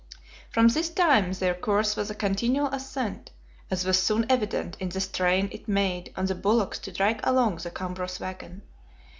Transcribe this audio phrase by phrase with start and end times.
[0.49, 3.29] From this time their course was a continual ascent,
[3.69, 7.57] as was soon evident in the strain it made on the bullocks to drag along
[7.57, 8.63] the cumbrous wagon.